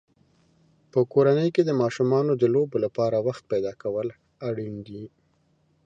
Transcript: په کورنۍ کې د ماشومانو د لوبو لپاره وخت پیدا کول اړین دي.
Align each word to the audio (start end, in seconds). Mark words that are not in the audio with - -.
په 0.91 0.99
کورنۍ 1.13 1.49
کې 1.55 1.61
د 1.65 1.71
ماشومانو 1.81 2.31
د 2.37 2.43
لوبو 2.55 2.77
لپاره 2.85 3.17
وخت 3.27 3.43
پیدا 3.51 3.73
کول 3.81 4.07
اړین 4.47 4.75
دي. 4.87 5.03